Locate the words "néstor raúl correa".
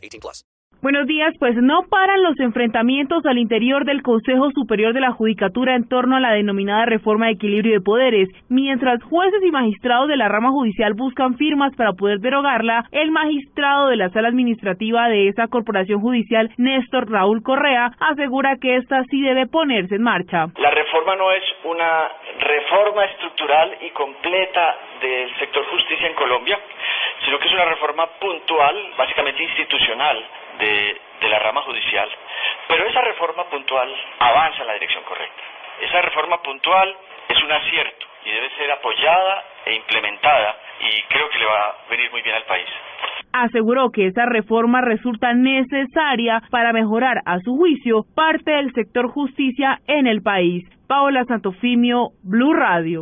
16.56-17.90